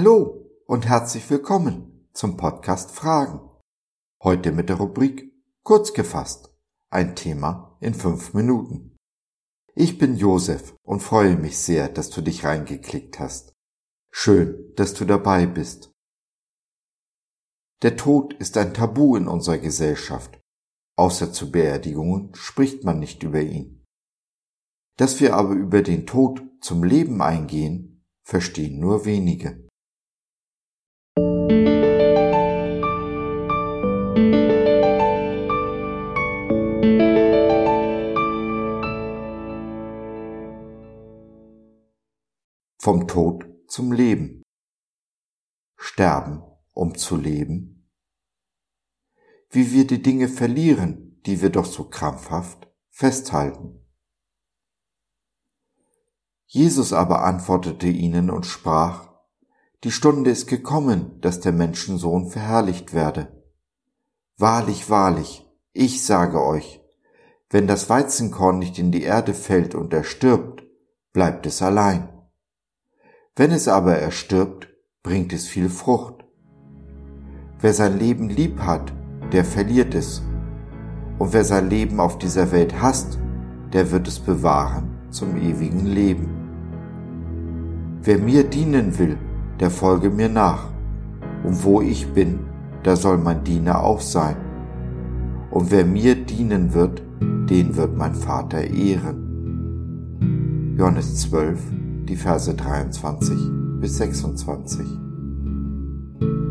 [0.00, 3.38] Hallo und herzlich willkommen zum Podcast Fragen.
[4.22, 5.30] Heute mit der Rubrik
[5.62, 6.54] Kurz gefasst.
[6.88, 8.96] Ein Thema in fünf Minuten.
[9.74, 13.52] Ich bin Josef und freue mich sehr, dass du dich reingeklickt hast.
[14.10, 15.92] Schön, dass du dabei bist.
[17.82, 20.40] Der Tod ist ein Tabu in unserer Gesellschaft.
[20.96, 23.84] Außer zu Beerdigungen spricht man nicht über ihn.
[24.96, 29.68] Dass wir aber über den Tod zum Leben eingehen, verstehen nur wenige.
[42.82, 44.42] Vom Tod zum Leben.
[45.76, 47.86] Sterben, um zu leben.
[49.50, 53.84] Wie wir die Dinge verlieren, die wir doch so krampfhaft festhalten.
[56.46, 59.10] Jesus aber antwortete ihnen und sprach,
[59.84, 63.44] die Stunde ist gekommen, dass der Menschensohn verherrlicht werde.
[64.38, 66.80] Wahrlich, wahrlich, ich sage euch,
[67.50, 70.62] wenn das Weizenkorn nicht in die Erde fällt und erstirbt,
[71.12, 72.19] bleibt es allein.
[73.36, 74.68] Wenn es aber erstirbt,
[75.02, 76.24] bringt es viel Frucht.
[77.60, 78.92] Wer sein Leben lieb hat,
[79.32, 80.22] der verliert es.
[81.18, 83.18] Und wer sein Leben auf dieser Welt hasst,
[83.72, 86.28] der wird es bewahren zum ewigen Leben.
[88.02, 89.16] Wer mir dienen will,
[89.60, 90.68] der folge mir nach.
[91.44, 92.40] Und wo ich bin,
[92.82, 94.34] da soll mein Diener auch sein.
[95.50, 99.28] Und wer mir dienen wird, den wird mein Vater ehren.
[100.76, 101.60] Johannes 12,
[102.10, 103.38] die Verse 23
[103.78, 104.84] bis 26.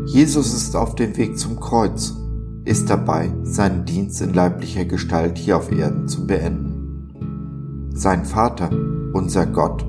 [0.06, 2.16] Jesus ist auf dem Weg zum Kreuz,
[2.64, 7.90] ist dabei, seinen Dienst in leiblicher Gestalt hier auf Erden zu beenden.
[7.92, 8.70] Sein Vater,
[9.12, 9.84] unser Gott,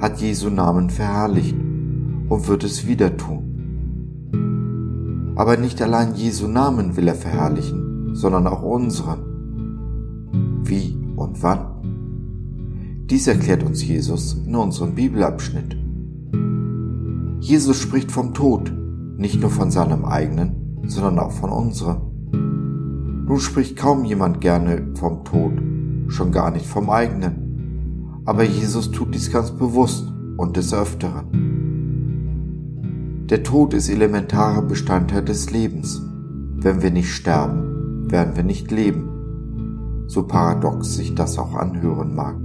[0.00, 1.54] hat Jesu Namen verherrlicht
[2.28, 3.44] und wird es wieder tun.
[5.36, 9.20] Aber nicht allein Jesu Namen will er verherrlichen, sondern auch unseren.
[10.64, 11.71] Wie und wann?
[13.10, 15.76] Dies erklärt uns Jesus in unserem Bibelabschnitt.
[17.40, 18.72] Jesus spricht vom Tod,
[19.16, 22.12] nicht nur von seinem eigenen, sondern auch von unserem.
[23.26, 25.52] Nun spricht kaum jemand gerne vom Tod,
[26.08, 28.22] schon gar nicht vom eigenen.
[28.24, 31.26] Aber Jesus tut dies ganz bewusst und des Öfteren.
[33.28, 36.00] Der Tod ist elementarer Bestandteil des Lebens.
[36.56, 40.04] Wenn wir nicht sterben, werden wir nicht leben.
[40.06, 42.36] So paradox sich das auch anhören mag.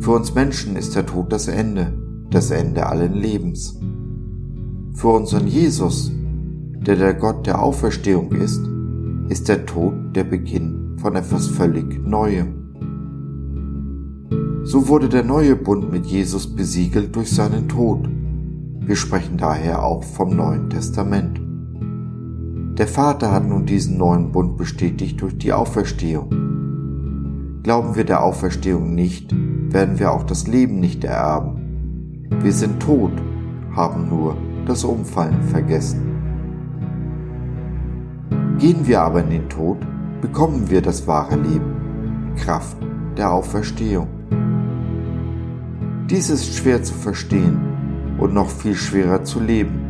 [0.00, 1.92] Für uns Menschen ist der Tod das Ende,
[2.30, 3.78] das Ende allen Lebens.
[4.94, 6.10] Für unseren Jesus,
[6.86, 8.60] der der Gott der Auferstehung ist,
[9.28, 12.56] ist der Tod der Beginn von etwas völlig Neuem.
[14.64, 18.08] So wurde der neue Bund mit Jesus besiegelt durch seinen Tod
[18.90, 21.40] wir sprechen daher auch vom Neuen Testament.
[22.76, 27.60] Der Vater hat nun diesen neuen Bund bestätigt durch die Auferstehung.
[27.62, 29.32] Glauben wir der Auferstehung nicht,
[29.72, 32.28] werden wir auch das Leben nicht ererben.
[32.42, 33.12] Wir sind tot,
[33.74, 34.36] haben nur
[34.66, 36.06] das Umfallen vergessen.
[38.58, 39.78] Gehen wir aber in den Tod,
[40.20, 42.76] bekommen wir das wahre Leben, Kraft
[43.16, 44.08] der Auferstehung.
[46.08, 47.70] Dies ist schwer zu verstehen,
[48.20, 49.80] und noch viel schwerer zu leben.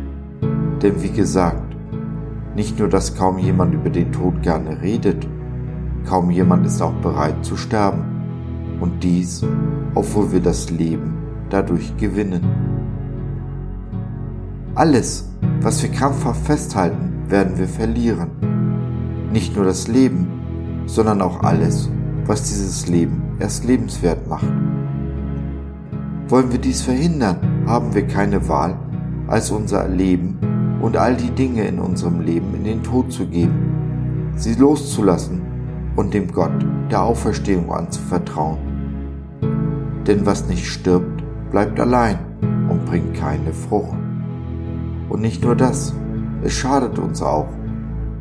[0.81, 1.75] Denn wie gesagt,
[2.55, 5.27] nicht nur, dass kaum jemand über den Tod gerne redet,
[6.07, 8.10] kaum jemand ist auch bereit zu sterben.
[8.81, 9.45] Und dies,
[9.95, 11.13] obwohl wir das Leben
[11.49, 12.41] dadurch gewinnen.
[14.75, 15.29] Alles,
[15.61, 18.31] was wir krampfhaft festhalten, werden wir verlieren.
[19.31, 20.27] Nicht nur das Leben,
[20.87, 21.89] sondern auch alles,
[22.25, 24.47] was dieses Leben erst lebenswert macht.
[26.27, 27.37] Wollen wir dies verhindern,
[27.67, 28.77] haben wir keine Wahl,
[29.27, 30.39] als unser Leben
[30.81, 35.41] und all die Dinge in unserem Leben in den Tod zu geben, sie loszulassen
[35.95, 36.53] und dem Gott
[36.89, 38.70] der Auferstehung anzuvertrauen.
[40.07, 42.17] Denn was nicht stirbt, bleibt allein
[42.69, 43.97] und bringt keine Frucht.
[45.09, 45.93] Und nicht nur das,
[46.43, 47.49] es schadet uns auch,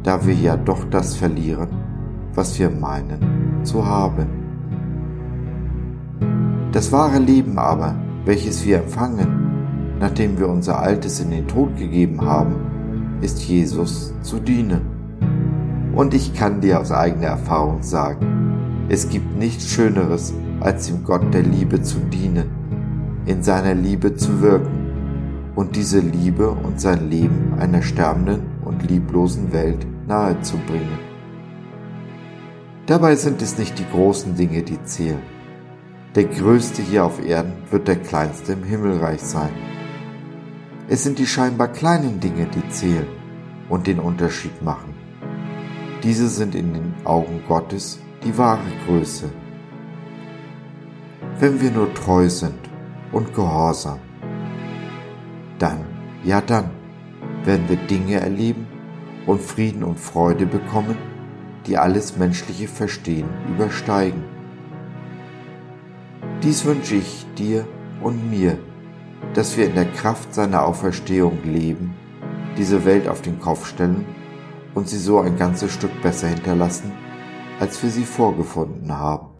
[0.02, 1.68] da wir ja doch das verlieren,
[2.34, 4.26] was wir meinen zu haben.
[6.72, 7.94] Das wahre Leben aber,
[8.24, 12.54] welches wir empfangen, nachdem wir unser Altes in den Tod gegeben haben,
[13.20, 14.80] ist Jesus zu dienen.
[15.94, 21.32] Und ich kann dir aus eigener Erfahrung sagen, es gibt nichts Schöneres, als dem Gott
[21.32, 22.50] der Liebe zu dienen,
[23.26, 29.52] in seiner Liebe zu wirken und diese Liebe und sein Leben einer sterbenden und lieblosen
[29.52, 30.98] Welt nahezubringen.
[32.86, 35.22] Dabei sind es nicht die großen Dinge, die zählen,
[36.16, 39.52] der Größte hier auf Erden wird der Kleinste im Himmelreich sein.
[40.88, 43.06] Es sind die scheinbar kleinen Dinge, die zählen
[43.68, 44.92] und den Unterschied machen.
[46.02, 49.30] Diese sind in den Augen Gottes die wahre Größe.
[51.40, 52.68] Wenn wir nur treu sind
[53.12, 53.98] und gehorsam,
[55.58, 55.86] dann,
[56.22, 56.68] ja dann,
[57.44, 58.66] werden wir Dinge erleben
[59.24, 60.98] und Frieden und Freude bekommen,
[61.66, 64.22] die alles menschliche Verstehen übersteigen.
[66.42, 67.66] Dies wünsche ich dir
[68.02, 68.58] und mir,
[69.32, 71.94] dass wir in der Kraft seiner Auferstehung leben,
[72.58, 74.04] diese Welt auf den Kopf stellen
[74.74, 76.92] und sie so ein ganzes Stück besser hinterlassen,
[77.58, 79.39] als wir sie vorgefunden haben.